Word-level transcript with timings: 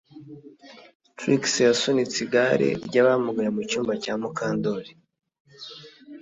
Trix 1.17 1.41
yasunitse 1.67 2.17
igare 2.25 2.69
ryabamugaye 2.85 3.49
mu 3.55 3.61
cyumba 3.69 3.93
cya 4.03 4.13
Mukandoli 4.21 4.91